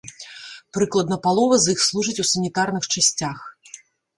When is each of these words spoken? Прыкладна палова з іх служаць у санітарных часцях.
Прыкладна 0.77 1.17
палова 1.27 1.59
з 1.65 1.75
іх 1.75 1.79
служаць 1.89 2.17
у 2.25 2.27
санітарных 2.31 2.83
часцях. 2.95 3.37